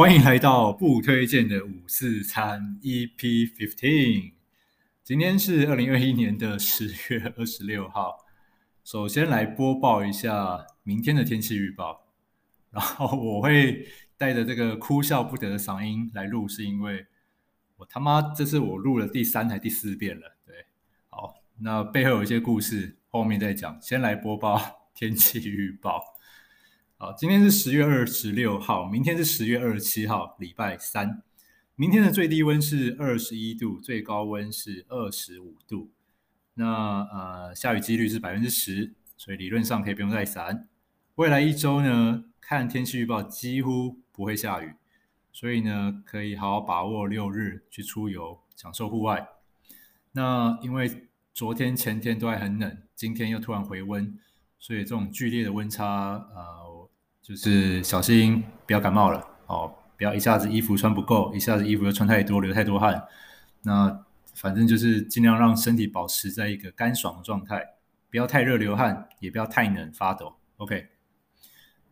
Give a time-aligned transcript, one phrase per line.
[0.00, 3.18] 欢迎来到不推荐的五四餐 EP
[3.54, 4.32] Fifteen。
[5.04, 8.16] 今天是二零二一年的十月二十六号。
[8.82, 12.06] 首先来播报一下明天的天气预报，
[12.70, 13.86] 然后我会
[14.16, 17.06] 带着这个哭笑不得的嗓音来录，是因为
[17.76, 20.34] 我他妈这是我录了第三还第四遍了。
[20.46, 20.54] 对，
[21.10, 23.78] 好，那背后有一些故事，后面再讲。
[23.82, 26.00] 先来播报天气预报。
[27.02, 31.22] 好，今天是十月二十六号，明天是十月二十七号，礼拜三。
[31.74, 35.90] 明天的最低温是二十一度，最高温是二十五度。
[36.52, 40.68] 那呃，下雨几率是百分之十，所以理论上可以不用带伞。
[41.14, 44.74] 未来一周呢，看天气预报几乎不会下雨，
[45.32, 49.26] 所以呢，可以好好把握六日去出游，享受户外。
[50.12, 54.18] 那因为昨天前天都还很冷，今天又突然回温，
[54.58, 56.78] 所以这种剧烈的温差，呃。
[57.30, 63.04] 就是小心不要感冒了哦，不要一下子衣服穿不够，一下子衣服又穿太多，流太多汗。
[63.62, 67.64] 那反正就是尽量让身体保持在一个干爽的状态，
[68.10, 70.34] 不要太热流汗，也不要太冷发抖。
[70.56, 70.88] OK，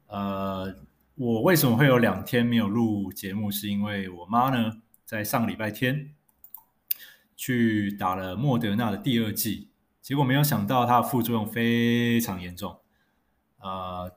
[0.08, 0.74] 呃，
[1.14, 3.48] 我为什么会有两天没有录节目？
[3.48, 6.10] 是因为我妈呢，在上个礼拜天
[7.36, 9.68] 去打了莫德纳的第二剂，
[10.02, 12.80] 结果没有想到它的副作用非常严重，
[13.60, 14.12] 呃。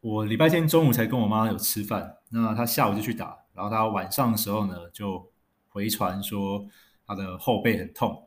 [0.00, 5.30] 我礼拜天中午才跟我妈有吃饭，那她下午就去打，然后她晚上的时候呢，就
[5.68, 6.66] 回传说
[7.06, 8.26] 她的后背很痛。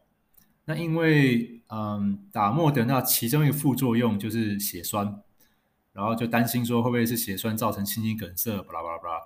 [0.65, 5.19] 那因为嗯，打莫德纳其中一个副作用就是血栓，
[5.93, 9.19] 然后就担心说会不会是血栓造成心肌梗塞，巴拉巴拉巴拉。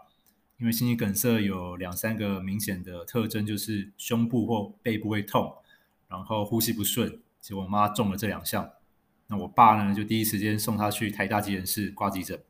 [0.57, 5.53] 因为心肌梗塞有两三个明显的特征，就是胸部或背部会痛，
[6.07, 7.21] 然后呼吸不顺。
[7.41, 8.71] 结果我妈中了这两项。
[9.27, 12.41] 那我爸呢，就第一时间送他去台大急诊室挂急诊。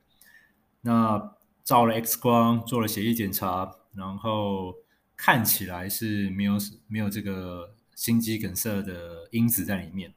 [0.81, 4.75] 那照了 X 光，做了血液检查，然后
[5.15, 6.53] 看起来是没有
[6.87, 10.13] 没有这个心肌梗塞的因子在里面，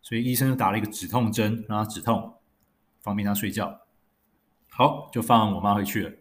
[0.00, 2.36] 所以医生就打了一个止痛针，让他止痛，
[3.02, 3.80] 方便他睡觉。
[4.70, 6.12] 好，就放我妈回去了。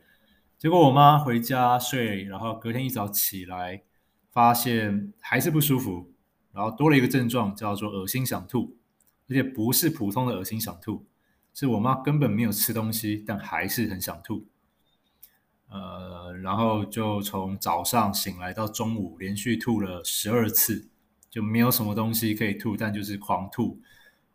[0.58, 3.84] 结果我妈回家睡，然后隔天一早起来，
[4.32, 6.12] 发现还是不舒服，
[6.52, 8.76] 然后多了一个症状，叫做恶心想吐。
[9.28, 11.06] 而且不是普通的恶心想吐，
[11.54, 14.46] 是我妈根本没有吃东西，但还是很想吐。
[15.68, 20.88] 呃，然后就从早上醒来到中午，连续吐了十二次，
[21.30, 23.82] 就没有什么东西可以吐，但就是狂吐。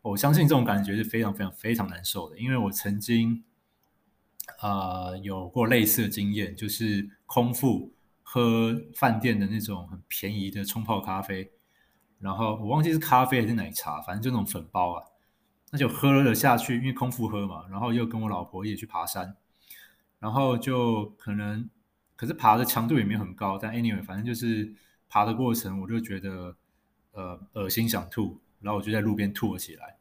[0.03, 3.45] 我相信这种感觉是非常非常非常难受的，因为我曾经、
[4.61, 7.93] 呃、有过类似的经验，就是空腹
[8.23, 11.53] 喝饭店的那种很便宜的冲泡咖啡。
[12.21, 15.03] 然后我忘记是咖啡还是奶茶，反正就那种粉包啊，
[15.71, 17.65] 那就喝了下去，因为空腹喝嘛。
[17.71, 19.35] 然后又跟我老婆一起去爬山，
[20.19, 21.69] 然后就可能，
[22.17, 24.71] 可是爬的强度也没有很高，但 anyway，反正就是
[25.09, 26.55] 爬的过程，我就觉得
[27.13, 29.97] 呃恶心想吐，然后我就在路边吐了起来。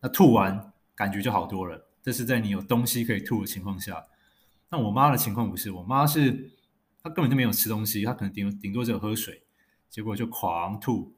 [0.00, 4.06] 那吐完感觉就好多了，这是在你有东西可以吐的情况下。
[4.70, 6.52] 那我妈的情况不是，我妈是
[7.02, 9.42] 她根本就没有吃东西，她可能顶顶多只有喝水，
[9.90, 11.16] 结果就狂吐。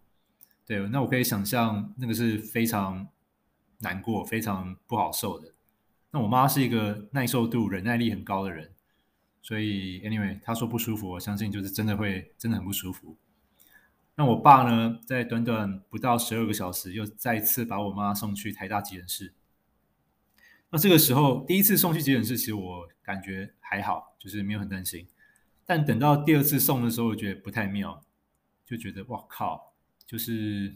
[0.70, 3.08] 对，那我可以想象，那个是非常
[3.78, 5.52] 难过、非常不好受的。
[6.12, 8.70] 那我妈是一个耐受度、忍耐力很高的人，
[9.42, 13.16] 所以 anyway，她说不舒服，我相信就是真的会真的很不舒服。
[14.14, 19.34] 那我爸呢，在短短不到十二个小时，又再次把我妈送去台大急诊室。
[20.70, 25.08] 那这个时候，第一次送去急诊室，其实我感觉还好，就是没有很担心。
[25.66, 28.04] 但等到第二次送的时候，我觉得不太妙，
[28.64, 29.69] 就觉得哇靠！
[30.10, 30.74] 就是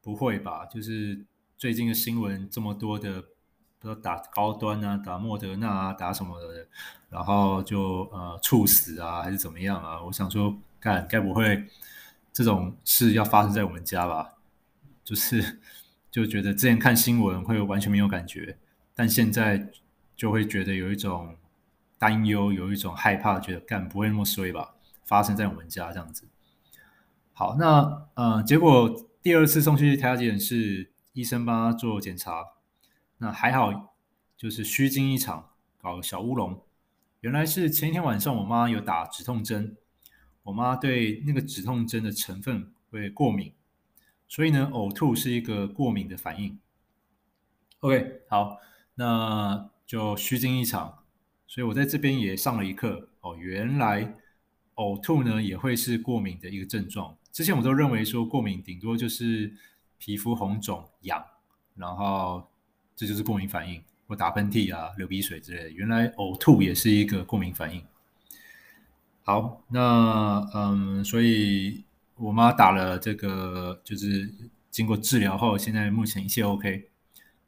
[0.00, 0.64] 不会吧？
[0.66, 1.26] 就是
[1.56, 3.20] 最近的新闻这么多的，
[3.80, 6.68] 不知道打高端啊，打莫德纳啊，打什么的，
[7.10, 10.00] 然后就呃猝死啊，还是怎么样啊？
[10.04, 11.66] 我想说，干该不会
[12.32, 14.36] 这种事要发生在我们家吧？
[15.02, 15.58] 就是
[16.08, 18.56] 就觉得之前看新闻会完全没有感觉，
[18.94, 19.68] 但现在
[20.14, 21.36] 就会觉得有一种
[21.98, 24.76] 担忧，有一种害怕，觉得干不会那么衰吧？
[25.04, 26.22] 发生在我们家这样子。
[27.38, 28.92] 好，那呃，结果
[29.22, 32.44] 第二次送去台大急诊室，医生帮他做检查，
[33.18, 33.94] 那还好，
[34.36, 35.50] 就是虚惊一场，
[35.80, 36.60] 搞小乌龙。
[37.20, 39.76] 原来是前一天晚上我妈有打止痛针，
[40.42, 43.52] 我妈对那个止痛针的成分会过敏，
[44.26, 46.58] 所以呢，呕吐是一个过敏的反应。
[47.78, 48.56] OK，好，
[48.96, 51.04] 那就虚惊一场，
[51.46, 54.16] 所以我在这边也上了一课哦，原来
[54.74, 57.16] 呕吐呢也会是过敏的一个症状。
[57.38, 59.54] 之前我都认为说过敏顶多就是
[59.96, 61.24] 皮肤红肿痒，
[61.76, 62.44] 然后
[62.96, 65.70] 这就是过敏反应，或打喷嚏啊、流鼻水之类的。
[65.70, 67.80] 原来呕吐也是一个过敏反应。
[69.22, 71.84] 好，那嗯，所以
[72.16, 74.28] 我妈打了这个，就是
[74.68, 76.90] 经过治疗后，现在目前一切 OK。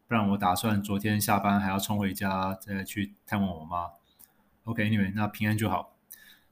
[0.06, 3.90] 不然我打算昨天下班还要冲回家再去探望我妈。
[4.62, 5.96] OK，Anyway，那平安就好。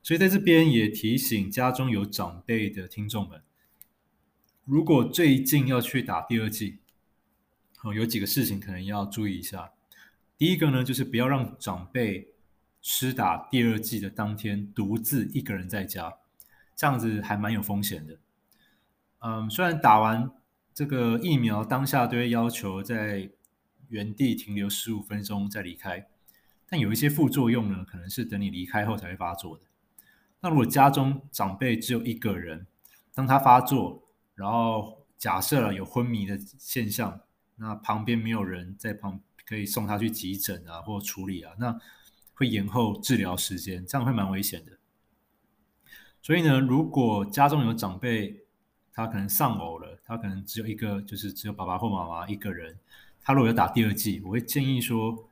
[0.03, 3.43] 所以在这边也提醒家中有长辈的听众们，
[4.65, 6.79] 如果最近要去打第二剂，
[7.83, 9.73] 哦，有几个事情可能要注意一下。
[10.37, 12.29] 第一个呢，就是不要让长辈。
[12.81, 16.15] 施打第二剂的当天，独自一个人在家，
[16.77, 18.17] 这样子还蛮有风险的。
[19.19, 20.31] 嗯，虽然打完
[20.73, 23.31] 这个疫苗当下都会要求在
[23.89, 26.06] 原地停留十五分钟再离开，
[26.69, 29.65] 但有一些副作用呢，可能是等你离开后才会发作的。
[30.40, 32.67] 那如果家中长辈只有一个人，
[33.14, 34.02] 当他发作，
[34.35, 37.20] 然后假设了有昏迷的现象，
[37.56, 41.81] 那旁边没有人在旁可以送他去急诊啊，或处理啊，那。
[42.40, 44.70] 会延后治疗时间，这样会蛮危险的。
[46.23, 48.44] 所以呢，如果家中有长辈，
[48.93, 52.79] 他可能丧偶了，他可能只有一个，就是只有爸爸或妈妈一个人，
[53.25, 55.29] 他如果要打第二剂，我会建议说，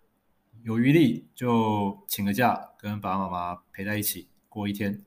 [0.64, 4.26] 有余力就请个假，跟爸爸妈妈陪在一起
[4.56, 5.04] 过一天。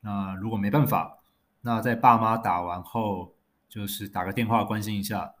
[0.00, 1.18] 那如果没办法，
[1.62, 3.34] 那在爸妈打完后，
[3.68, 5.34] 就是打个电话关心一下，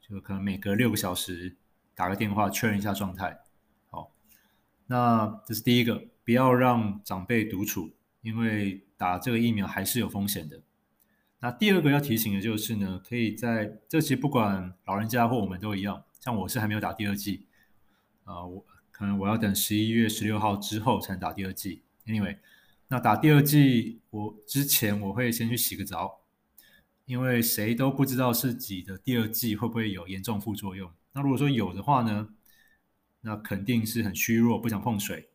[0.00, 1.56] 就可能每隔六个小时
[1.94, 3.40] 打个电话确认一下状态。
[3.90, 4.12] 好
[4.86, 10.60] 那这是第一个，不要让长辈独处，因为打这个疫苗还是有风险的。
[11.40, 17.46] 那第二个要提醒的就是呢，可以在这期不管老人家或我们都一样，像我是还没有打第二剂，
[18.24, 21.82] 啊、我可能我要等十一月十六号之后才能打第二剂。
[22.06, 22.38] Anyway，
[22.88, 26.22] 那打第二剂我之前我会先去洗个澡，
[27.04, 30.90] 因为谁都不知道自己的第二剂会不会有严重副作用。
[31.12, 32.28] 那如果说有的话呢？
[33.22, 35.28] 那肯定是很虚弱，不想碰水，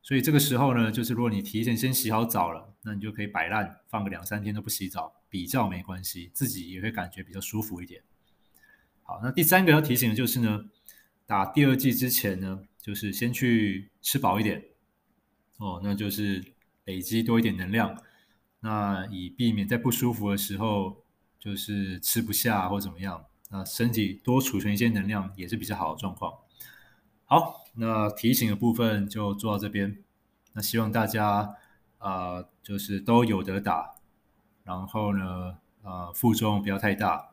[0.00, 8.00] 所以这个时候呢，就是如果你提前先洗好澡了，那你就可以摆烂，放个两三天都不洗澡，比较没关系，自己也会感觉比较舒服一点。
[9.02, 10.66] 好，那第三个要提醒的就是呢，
[11.26, 14.64] 打第二剂之前呢，就是先去吃饱一点，
[15.56, 16.53] 哦，那就是
[16.84, 17.96] 累积多一点能量，
[18.60, 21.04] 那以避免在不舒服的时候
[21.38, 26.32] 就是吃不下或怎么样，那身体多储存一些能量也是比较好的状况。
[27.24, 30.02] 好，那提醒的部分就做到这边。
[30.52, 31.56] 那希望大家
[31.98, 33.94] 啊、就是都有得打，
[34.62, 37.32] 然后呢，呃，负重不要太大，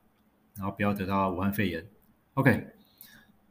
[0.55, 1.85] 然后不要得到武汉肺炎。
[2.35, 2.67] OK，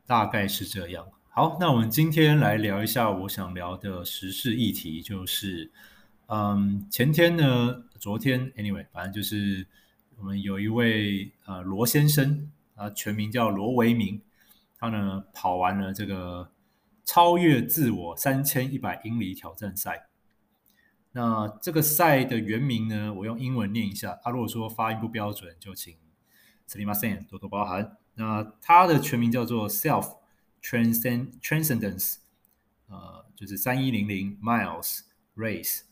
[0.06, 1.06] 大概是这样。
[1.40, 5.72] 好，那我们今天来聊一下我想聊的时事议题，就是，
[6.28, 9.68] 嗯，前天呢，昨天，anyway，反正就是
[10.18, 14.22] 我们有一位呃罗先生，啊，全名叫罗维明。
[14.78, 16.52] 他呢跑完了这个
[17.06, 20.08] 超越自我三千一百英里挑战赛。
[21.14, 24.20] 那这个赛的原名呢，我用英文念一下。
[24.22, 25.96] 他、啊、如果说发音不标准，就请
[26.68, 27.98] すみません多多包涵。
[28.16, 30.18] 那它的全名叫做 Self
[30.62, 32.17] Transcend transcendence，
[32.89, 35.01] 呃，就是三一零零 Miles
[35.37, 35.83] Race。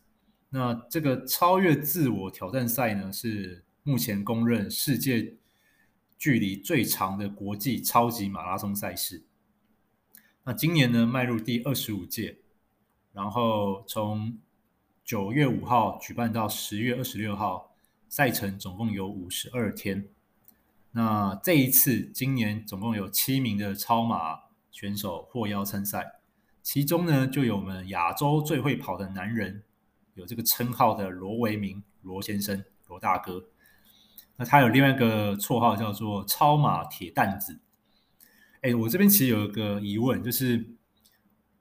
[0.51, 5.35] 那这个超越自我挑战赛呢，是目前公认世界。
[6.21, 9.23] 距离最长的国际超级马拉松赛事，
[10.43, 12.39] 那今年呢迈入第二十五届，
[13.13, 14.37] 然后从
[15.05, 17.73] 九月五号举办到十月二十六号，
[18.09, 20.09] 赛程总共有五十二天。
[20.91, 26.21] 那这一次今年总共有七名的超马选手获邀参赛，
[26.63, 29.63] 其中呢就有我们亚洲最会跑的男人，
[30.15, 33.45] 有这个称号的罗维明罗先生罗大哥。
[34.37, 37.61] 那他有另外一个绰号叫做“超马铁蛋子”。
[38.63, 40.75] 哎，我这边其实有一个疑问，就是，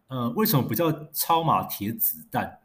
[0.07, 2.59] 呃，为什么不叫“超马铁子弹”？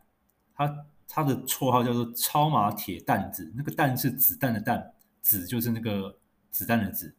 [0.54, 6.18] 他他的绰号叫做“超马铁蛋子”，那个“蛋”是子弹的“蛋”，“子”就是那个
[6.50, 7.14] 子弹的“子”，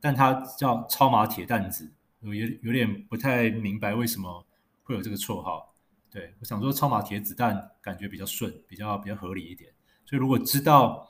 [0.00, 4.46] 但他叫“超马铁蛋子”，我有有点不太明白为什么
[4.82, 5.74] 会有这个绰号。
[6.10, 9.72] 对，我想说“超马铁子弹”感觉比较顺，比较比较合理一点。
[10.04, 11.08] 所以如果知道。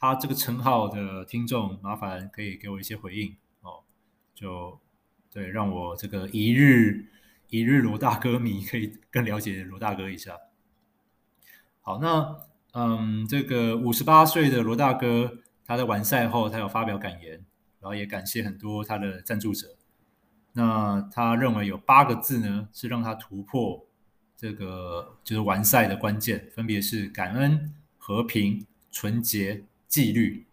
[0.00, 3.82] 他这个称号的听众，麻烦可以给我一些回应哦，
[4.32, 4.78] 就
[5.28, 7.06] 对，让我这个一日
[7.48, 10.38] 一日罗大哥迷可以更了解罗大哥一下。
[11.80, 12.36] 好，那
[12.74, 17.32] 嗯，这个五十八岁的罗大哥，他在完赛后，他有发表感言，
[17.80, 19.77] 然后也感谢很多他的赞助者。
[20.58, 23.86] 那他认为有八个字呢，是让他突破
[24.36, 29.64] 这个就是完赛的关键，分别是感恩、和平、纯洁。
[29.88, 30.46] 纪律，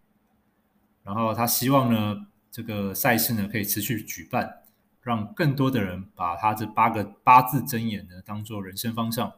[1.04, 4.62] 然后他希望呢，这个赛事呢可以持续举办，
[5.02, 9.30] 让更多的人把他这八个八字箴言呢当做人生方向，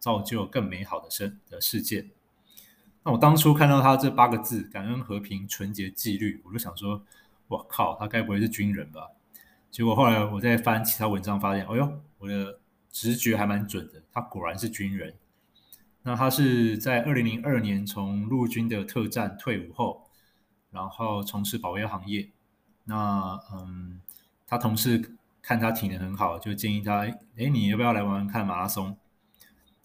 [0.00, 2.08] 造就更美好的生的世界。
[3.04, 7.00] 那我当初看到他这八个字“感恩、和平、纯洁、纪律”，我就想说
[7.46, 9.10] ：“我靠，他该不会是军人吧？”
[9.74, 12.60] 结果后来我再翻其他文章，发现，哎呦，我的
[12.92, 15.12] 直觉还蛮准的，他果然是军人。
[16.04, 20.08] 那他是在二零零二年从陆军的特战退伍后，
[20.70, 22.30] 然后从事保镖行业。
[22.84, 24.00] 那嗯，
[24.46, 26.98] 他同事看他体能很好，就建议他
[27.36, 28.96] ：“哎，你要不要来玩玩看马拉松？”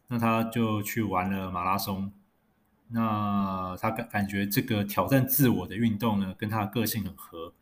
[0.07, 2.11] 那他就去玩了马拉松。
[2.89, 7.55] 那他感感觉这个挑战自我的运动呢，跟他的个性很合，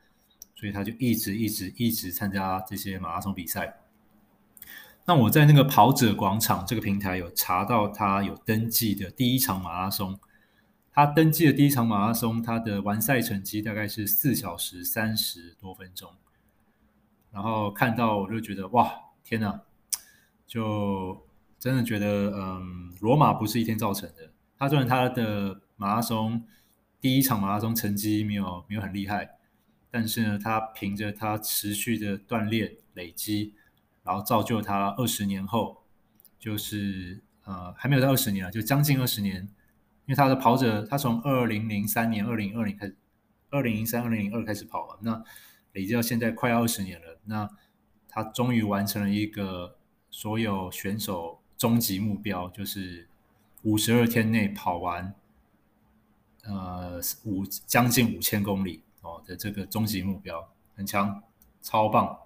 [0.60, 3.78] 所以他就一直一直一直参加这些马拉松比赛。
[5.06, 10.20] 那我在那个跑者广场这个平台有查到他有登记的第一场马拉松，
[10.92, 16.12] 他登记的第一场马拉松，他的完赛成绩大概是四小时三十多分钟。
[17.32, 18.92] 然后看到我就觉得哇，
[19.24, 19.62] 天哪，
[20.48, 21.24] 就
[21.60, 24.32] 真的觉得嗯，罗马不是一天造成的。
[24.58, 26.44] 他虽然他的马拉松
[27.00, 29.37] 第一场马拉松成绩没有没有很厉害，
[29.90, 33.54] 但是呢，他凭着他持续的锻炼累积，
[34.04, 35.84] 然后造就他二十年后，
[36.40, 39.42] 就是呃还没有到二十年了，就将近二十年，
[40.06, 42.96] 因为他的跑者他从二零零三年、二零二零开始，
[43.50, 45.24] 二零零三、二零零二开始跑了，那
[45.74, 47.50] 累积到现在快要二十年了，那
[48.08, 49.78] 他终于完成了一个
[50.10, 53.08] 所有选手终极目标，就是。
[53.64, 55.14] 五十二天内跑完，
[56.44, 61.24] 呃，五将近五千公里哦的这个终极目标，很强，
[61.62, 62.18] 超棒。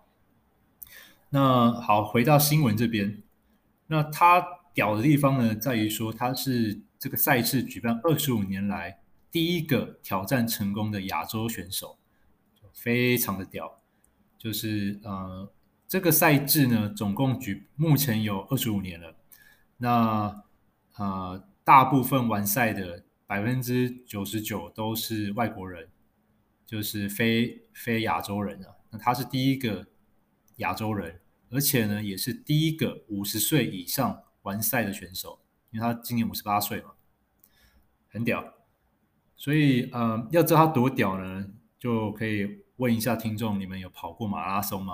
[1.30, 3.22] 那好，回到新闻这边，
[3.88, 11.98] 那他屌的地方呢，在于说他是这个赛事举办二十五年来第一个挑战成功的亚洲选手，
[12.74, 13.80] 非常的屌。
[14.38, 15.50] 就是呃，
[15.88, 19.16] 这个赛制呢，总共举目前有二十五年了，
[19.78, 20.44] 那。
[20.98, 25.88] 呃，大部分完赛的百分之九十九都是外国人，
[26.72, 28.74] 就是非非亚洲人啊。
[28.92, 29.86] 那他是第一个
[30.56, 36.92] 亚洲人，而且呢，也是第一个五十岁以上完赛的选手，因为他今年五十八岁嘛，
[38.08, 38.54] 很屌。
[39.36, 44.94] 所以，呃，要知道他多屌呢，就可以问一下听众：你们有跑过马拉松吗？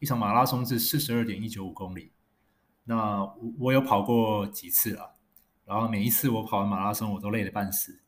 [0.00, 2.10] 一场马拉松是四十二点一九五公里，
[2.84, 3.24] 那
[3.60, 5.14] 我有跑过几次了。
[5.64, 8.00] 然后每一次我跑完马拉松，我都累得半死。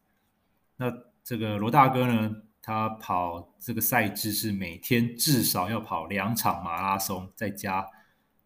[0.76, 0.92] 那
[1.24, 7.88] 这个罗大哥呢，他跑这个赛制是每天至少要跑两场马拉松，再加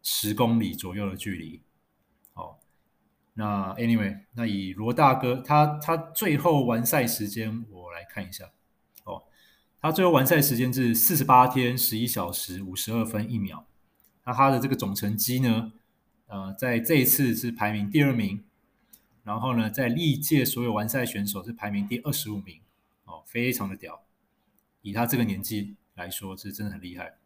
[0.00, 1.60] 十公里左右的距离。
[2.34, 2.54] 哦，
[3.34, 8.44] 那 anyway，那以罗大哥他他最后完赛时间，我来看一下。
[9.02, 9.24] 哦，
[9.80, 13.66] 他最后完赛时间是四十八天十一小时五十二分一秒。
[14.24, 15.72] 那他的这个总成绩呢，
[16.28, 18.44] 呃，在这一次是排名第二名。
[19.24, 22.60] 然后呢，在历届所有完赛选手是排名第二十五名，
[23.04, 24.04] 哦，非常的屌，
[24.82, 27.16] 以他这个年纪来说是真的很厉害。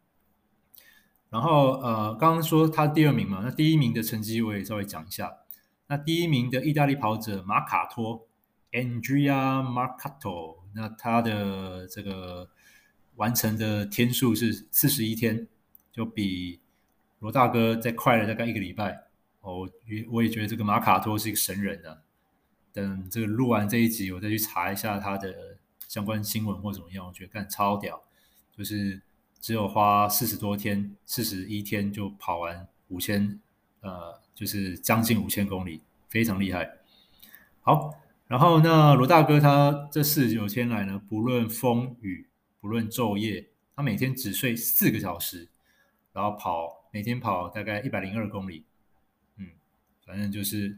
[1.29, 5.39] 然后呃，刚刚说他第二名嘛，那第一名的成绩我也稍微讲一下。
[5.87, 8.27] 那第一名的意大利跑者马卡托
[8.71, 12.49] Andrea Marcato，那他的这个
[13.15, 15.47] 完成的天数是四十一天，
[15.91, 16.61] 就比
[17.19, 19.07] 罗大哥再快了大概一个礼拜。
[19.41, 22.03] 我也我也觉得这个马卡托是一个神人啊！
[22.73, 25.56] 等这个录完这一集，我再去查一下他的
[25.87, 28.01] 相关新闻或怎么样，我觉得干超屌，
[28.55, 29.01] 就是
[29.39, 33.39] 只有花四十多天，四十一天就跑完五千，
[33.81, 36.77] 呃，就是将近五千公里，非常厉害。
[37.61, 37.93] 好，
[38.27, 42.27] 然后那罗大哥他这四十九天来呢，不论风雨，
[42.59, 45.47] 不论昼夜，他每天只睡四个小时，
[46.13, 48.63] 然后跑每天跑大概一百零二公里。
[49.37, 49.49] 嗯
[50.05, 50.77] 反正就是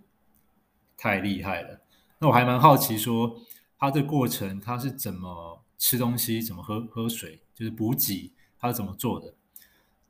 [0.97, 1.79] 太厉害了。
[2.17, 3.39] 那我还蛮好奇，说
[3.79, 9.33] 他这个过程他是怎么吃东西，怎么喝喝水，就是补给，他是怎么做的？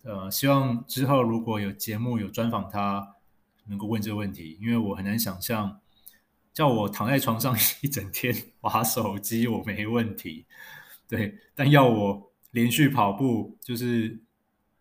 [0.02, 3.16] 呃，希望之后如果有节目有专访他，
[3.66, 5.80] 能够问这个问题，因为我很难想象，
[6.52, 10.48] 叫我躺在床上 一整天玩手机，我没问题，
[11.08, 14.20] 对，但要我连续跑步，就是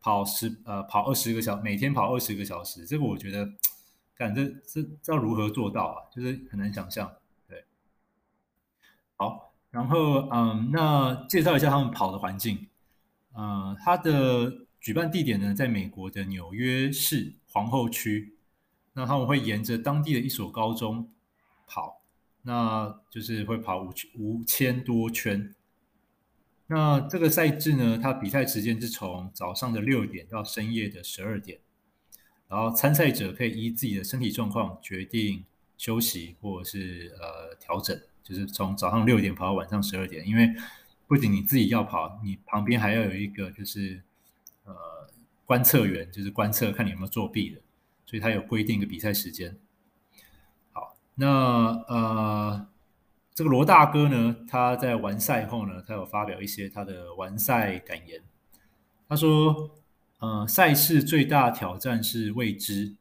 [0.01, 3.47] 跑十呃跑二十个小，每天跑二十个小时，这个我觉得。
[4.19, 6.03] 感这这这要如何做到啊？
[6.13, 7.09] 就是很难想象。
[9.19, 12.67] 好，然后嗯，那介绍一下他们跑的环境。
[13.37, 18.37] 嗯，他的举办地点呢，在美国的纽约市皇后区。
[18.95, 21.09] 那他们会沿着当地的一所高中
[21.67, 22.01] 跑，
[22.43, 25.55] 那就是会跑五五千多圈。
[26.67, 31.61] 那这个赛制呢，它比赛时间是从早上的六点到深夜的十二点。
[32.49, 35.45] 然后参赛者可以依自己的身体状况决定
[35.77, 40.53] 休息或者是呃调整，就是从早上六点跑到晚上十二点，因为
[41.07, 44.03] 不仅你自己要跑，你旁边还要有一个就是
[44.65, 44.75] 呃
[45.47, 47.61] 观测员，就是观测看你有没有作弊的，
[48.05, 49.57] 所以他有规定一个比赛时间。
[50.73, 51.27] 好，那
[51.89, 52.69] 呃
[53.35, 58.21] 这个罗大哥呢，他在完赛后呢，他有发表一些他的完赛感言，
[59.09, 59.71] 他说。
[60.21, 62.97] 呃，赛事最大挑战是未知。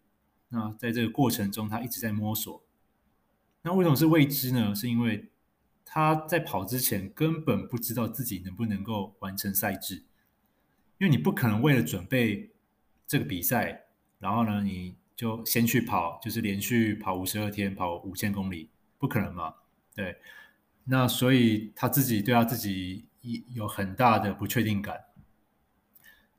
[0.49, 2.61] 那在这个过程中，他一直在摸索。
[3.67, 4.73] 那为什么是未知呢？
[4.73, 5.29] 是因为
[5.83, 10.05] 他在跑之前根本不知道自己能不能够完成赛制。
[10.99, 12.51] 因为你不可能为了准备
[13.05, 13.87] 这个比赛，
[14.19, 19.53] 然后呢，你就先去跑，就是连续跑五十二天，跑五千公里，不可能嘛？
[19.93, 20.15] 对。
[20.85, 23.05] 那所以他自己对他自己
[23.53, 24.97] 有很大的不确定感。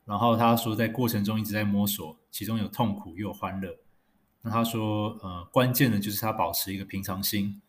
[0.06, 3.78] 然后他说，在过程中一直在摸索，其中有痛苦又有欢乐。
[4.42, 7.60] 那他说，呃，关键的就是他保持一个平常心，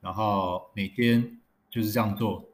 [0.00, 1.38] 然后每天
[1.70, 2.44] 就是这样做。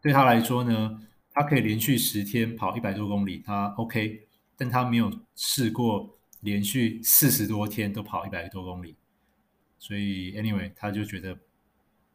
[0.00, 1.00] 对他来说呢，
[1.32, 8.96] 他可以连续十天跑一百多公里，他 OK，但他没有试过连续四十多天都跑一百多公里。
[9.78, 11.36] 所以，anyway，他就觉得，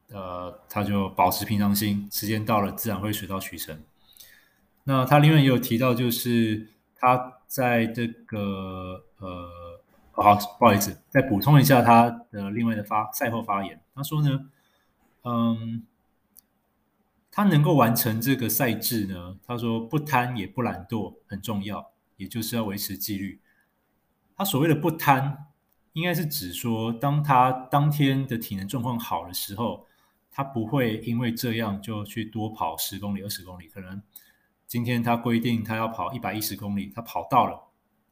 [0.09, 3.83] 呃，他就保持平常心，时间到了自然会水到渠成。
[4.85, 9.49] 那他另外也有提到，就是他在这个呃，
[10.23, 13.79] 好，不好意思，再补充一下他的另外的发赛后发言。
[13.93, 14.49] 他说呢，
[15.23, 15.85] 嗯，
[17.31, 23.39] 他能够完成这个赛制呢，他说不贪也不懒惰很重要，也就是要维持纪律。
[24.35, 25.45] 他所谓的不贪，
[25.93, 29.85] 应该是指说，当他当天的体能状况好的时候，
[30.31, 34.01] 他不会因为这样就去多跑十公里、二十公里，可能。
[34.65, 37.66] 今天他规定他要跑一百一十公里，他跑到了，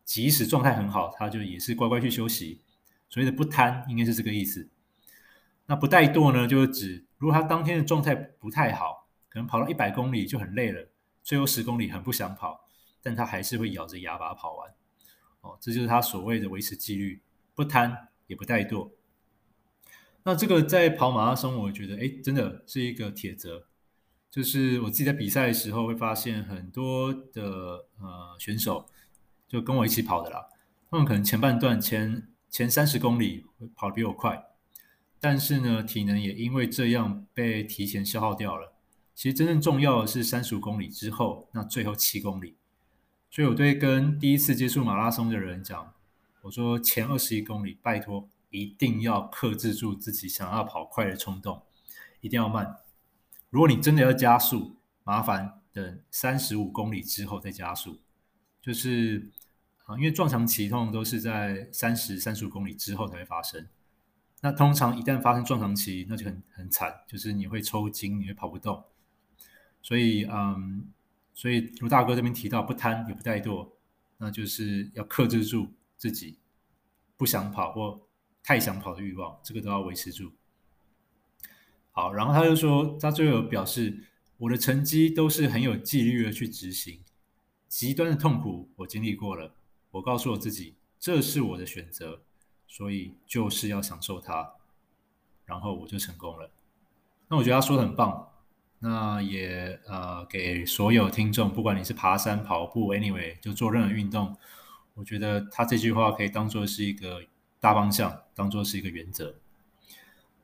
[0.06, 2.62] 即使状态很好，他就也是乖乖去休息。
[3.10, 4.70] 所谓的不贪，应该是这个意思。
[5.66, 10.88] 那不怠惰呢，就是指如果他当天的状态不太好，可能跑到一百公里就很累了，
[11.24, 12.70] 最后十公里很不想跑，
[13.02, 14.74] 但他还是会咬着牙把它跑完。
[15.42, 17.22] 哦，这就是他所谓的维持纪律，
[17.54, 18.92] 不贪也不怠惰。
[20.24, 23.66] 那这个在跑马拉松，我觉得哎，真的是一个铁则。
[24.32, 28.90] 就是我自己在比赛的时候会发现很多的呃选手
[29.56, 30.50] 就跟我一起跑的啦，
[30.92, 34.48] 他们可能前半段前前三十公里跑得比我快，
[35.18, 38.74] 但是呢体能也因为这样被提前消耗掉了。
[39.14, 42.58] 其实真正重要的是三十五公里之后那最后七公里，
[43.32, 45.94] 所以我对跟第一次接触马拉松的人讲，
[46.42, 51.64] 我说前二十一公里拜托一定要克制住自己想要跑快的冲动，
[52.20, 52.76] 一定要慢。
[53.50, 58.02] 如果你真的要加速，麻烦等三十五公里之后再加速。
[58.62, 59.30] 就是
[59.86, 63.68] 啊，因为撞墙期通常都是在三十、三十五公里之后才会发生。
[64.42, 68.84] 那通常一旦发生撞墙期，那就很很惨，就是你会抽筋，你会跑不动。
[69.82, 70.92] 所以，嗯，
[71.34, 73.70] 所以卢大哥这边提到不贪也不怠惰，
[74.18, 76.38] 那就是要克制住自己
[77.18, 78.02] 不想跑或
[78.44, 80.32] 太想跑的欲望，这个都要维持住。
[81.92, 84.06] 好，然后他就说，他最后表示，
[84.38, 87.02] 我的成绩都是很有纪律的去执行，
[87.68, 89.56] 极端的痛苦我经历过了，
[89.96, 92.20] 我告诉我自己，这是我的选择，
[92.68, 94.52] 所以就是要享受它，
[95.46, 96.52] 然后我就成功了。
[97.30, 98.30] 那我觉得他说的很棒，
[98.80, 104.36] 那也呃给所有听众，不管你是爬山、跑步，anyway 就做任何运动，
[104.96, 107.22] 我觉得他这句话可以当做是一个
[107.62, 109.36] 大方向，当做是一个原则。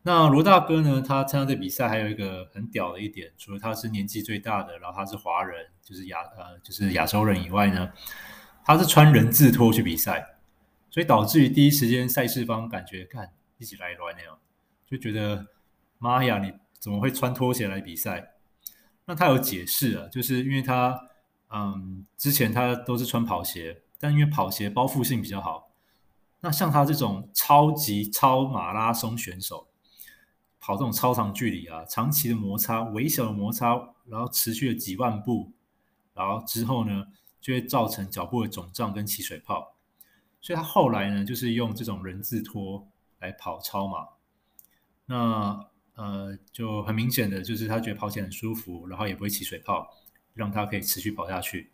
[0.03, 1.01] 那罗大哥呢？
[1.01, 7.91] 他参加这比赛还有一个很屌的一点，除了他是年纪最大的，然后他是华人，就是亚呃就是亚洲人以外呢，
[8.65, 10.37] 他是穿人字拖去比赛，
[10.89, 14.37] 所以导致于第一时间赛事方感觉看一起来乱那样，
[14.85, 15.47] 就觉得
[15.97, 18.33] 妈呀，你怎么会穿拖鞋来比赛？
[19.05, 21.09] 那他有解释啊，就是因为他
[21.49, 25.71] 嗯之前他都是穿跑鞋，但因为跑鞋包覆性比较好，
[26.41, 29.67] 那像他这种超级超马拉松选手。
[30.63, 35.51] 跑这种超长距离啊，长期的摩擦，微小的摩擦，然后持续了几万步，
[36.13, 37.07] 然后之后呢，
[37.41, 39.75] 就会造成脚部的肿胀跟起水泡。
[40.39, 42.87] 所以他后来呢，就是用这种人字拖
[43.19, 44.07] 来跑超马。
[45.07, 49.89] 那呃，就很明显的就是他觉得跑起来很舒服，然后也不会起水泡，
[50.33, 51.71] 让他可以持续跑下去。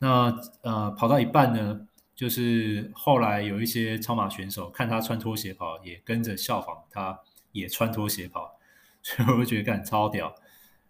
[0.00, 7.20] 那呃，跑到一半呢，就是后来有一些超马选手看他穿拖鞋跑，也跟着效仿他。
[7.52, 8.60] 也穿拖鞋跑，
[9.02, 10.32] 所以我觉得干超屌。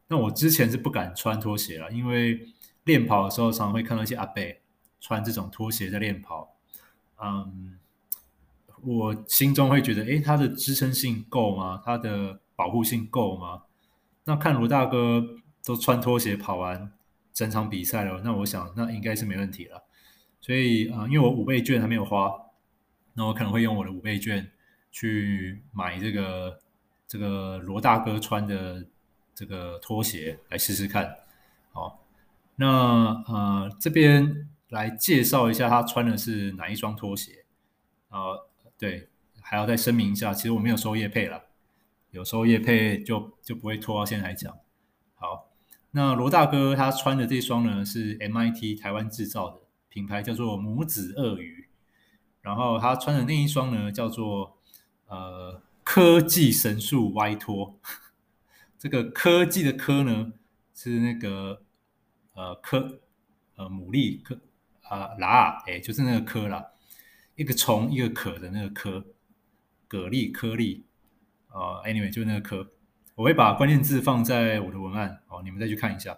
[0.09, 2.47] 那我之前是不敢穿拖鞋了，因为
[2.91, 4.43] 练跑的时候常常会看到一些阿伯
[5.01, 6.57] 穿这种拖鞋在练跑，
[7.23, 7.79] 嗯，
[8.83, 11.81] 我心中会觉得，诶，它的支撑性够吗？
[11.85, 13.63] 它的保护性够吗？
[14.25, 15.25] 那看罗大哥
[15.65, 16.93] 都穿拖鞋跑完
[17.33, 19.85] 整场比赛了，那我想那应该是没问题了。
[20.41, 22.35] 所以啊、呃，因为我五倍券还没有花，
[23.15, 24.51] 那我可能会用我的五倍券
[24.91, 26.59] 去买这个
[27.07, 28.85] 这个罗大哥穿的
[29.35, 31.17] 这个拖鞋来试试看。
[32.61, 37.47] 那呃这边来介绍一下他穿的是哪一双拖鞋
[38.11, 38.21] 啊、
[38.77, 39.09] 对，
[39.41, 41.45] 还要再声明一下，其实我没有收业配了，
[42.11, 44.55] 有收业配就就不会拖到现在来讲。
[45.15, 45.49] 好，
[45.93, 49.57] 那罗大哥他穿的这双呢是 MIT 台湾制造的。
[49.89, 51.69] 品牌叫做母子鳄鱼，
[52.43, 54.57] 然后他穿的那一双呢叫做
[55.09, 57.77] 呃科技神速歪拖，
[58.79, 60.33] 这个科技的科呢
[60.73, 61.63] 是那个
[62.35, 63.01] 呃科
[63.57, 64.41] 呃牡蛎科
[64.83, 66.73] 啊啦，哎就是那个科啦，
[67.35, 69.05] 一个虫一个可的那个科，
[69.89, 70.87] 蛤蜊颗粒
[71.49, 72.73] 啊，anyway 就那个科，
[73.15, 76.17] 我会把关键字放在我的文案，哦，你们再去看一下，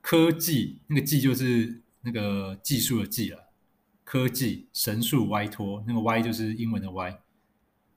[0.00, 1.82] 科技那个技就是。
[2.02, 3.38] 那个技术的技啊，
[4.04, 7.20] 科技神速歪拖，那个 Y 就是英文的 Y。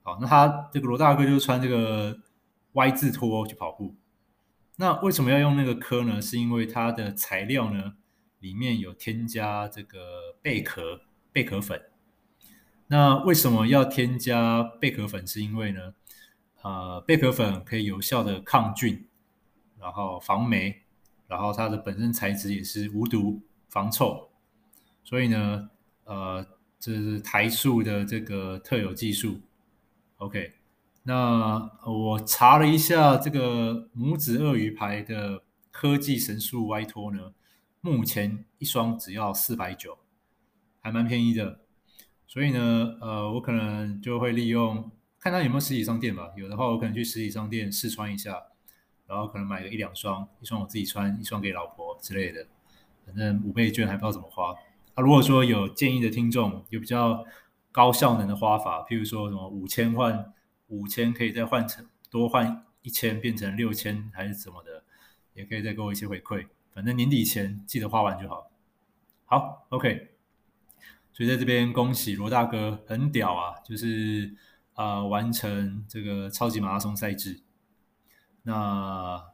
[0.02, 2.20] 好，那他这个罗大哥就穿这个
[2.72, 3.96] Y 字拖去跑步。
[4.76, 6.20] 那为什么要用那个科呢？
[6.20, 7.94] 是因为它的材料呢
[8.40, 11.82] 里面有添加这个贝壳贝壳粉。
[12.88, 15.26] 那为什么要添加贝壳粉？
[15.26, 15.94] 是因为呢，
[16.62, 19.06] 呃，贝壳粉可以有效的抗菌，
[19.78, 20.82] 然后防霉，
[21.26, 23.42] 然后它的本身材质也是无毒。
[23.70, 24.30] 防臭，
[25.02, 25.68] 所以呢，
[26.04, 26.46] 呃，
[26.78, 29.40] 这是台塑的这个特有技术。
[30.18, 30.52] OK，
[31.06, 37.32] 那我查了一下这个拇指鳄鱼牌的科技神速歪拖呢，
[37.82, 39.98] 目前一双只要四百九，
[40.80, 41.60] 还蛮便宜的。
[42.26, 44.90] 所以呢，呃，我可能就会利用
[45.20, 48.42] 看它有没有实体商店吧，有的话我可能去实体商店试穿一下，
[49.06, 52.46] 然后可能买个一两双，一双我自己穿，一双给老婆之类的。
[53.04, 54.54] 反正五倍券还不知道怎么花。
[54.94, 57.22] 啊，如果说有建议的听众，有比较
[57.70, 60.32] 高效能的花法，譬如说什么五千换
[60.68, 64.84] 五千可以再换成多换一千变成六千还是怎么的，
[65.34, 66.46] 也可以再给我一些回馈。
[66.72, 68.50] 反正年底前记得花完就好。
[69.24, 70.12] 好，OK。
[71.12, 74.34] 所以在这边恭喜罗大哥，很屌啊，就是
[74.74, 77.40] 啊、完成这个超级马拉松赛制。
[78.42, 79.32] 那。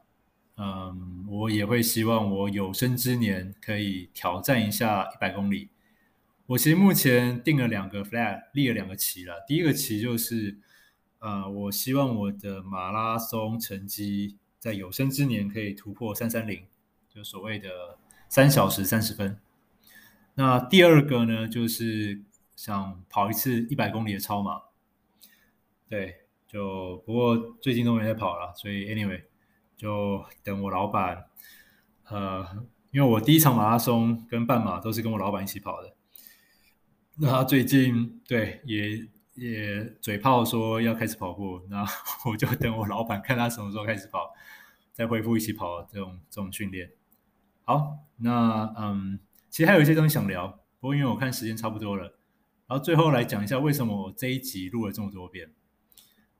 [0.57, 5.69] 嗯，我也会希望我有生之年可以挑战一下一百公里。
[6.45, 9.43] 我其实目前定了两个 flag，立了两个旗了。
[9.47, 10.59] 第一个旗就是，
[11.21, 16.65] 呃，我希望我的马拉松成绩在有生之年可以突破三三零，
[17.09, 19.39] 就所谓的三小时三十分。
[20.35, 22.21] 那第二个呢，就是
[22.55, 24.63] 想跑一次一百公里的超马。
[25.87, 29.23] 对，就不过最近都没在跑了，所以 anyway。
[29.77, 31.25] 就等我老板，
[32.03, 32.45] 呃，
[32.91, 35.95] 因为我第一场马拉松跟半马都是跟我老板一起跑的，
[37.15, 41.85] 那他最近对也也嘴炮说要开始跑步，那
[42.29, 44.33] 我就等我老板看他什么时候开始跑，
[44.93, 46.91] 再恢复一起跑这种这种训练。
[47.63, 50.47] 好，那嗯，其实还有一些东西想聊，
[50.79, 52.03] 不过因为我看时间差不多了，
[52.67, 55.51] 然后最后来讲一下为什么我这一集录了这么多遍。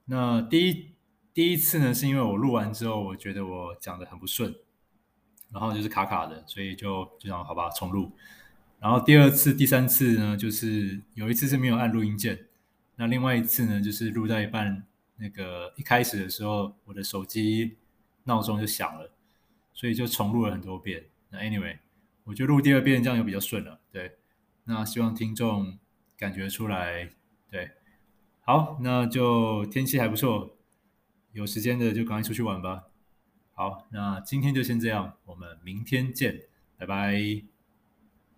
[0.06, 0.92] 那第一。
[1.34, 4.54] 第一次呢，是因为我录完之后，我觉得我讲的很不顺，
[5.50, 8.12] 然后就是卡卡的，所以就就想好吧，重录。
[8.82, 12.48] 然后第二次、第三次呢，就是有一次是没有按录音键，
[12.96, 14.86] 那另外一次呢，就是录到一半，
[15.18, 17.78] 那个一开始的时候，我的手机
[18.26, 19.12] 闹钟就响了，
[19.74, 21.06] 所以就重录了很多遍。
[21.30, 21.78] 那 anyway，
[22.24, 24.18] 我就录第二遍这样就比较顺了，对。
[24.66, 25.80] 那希望听众
[26.16, 27.10] 感觉出来，
[27.50, 27.72] 对。
[28.42, 30.58] 好，那就天气还不错。
[31.32, 32.84] 有时间的就赶快出去玩吧。
[33.54, 36.42] 好，那今天就先这样，我们明天见，
[36.78, 37.51] 拜拜。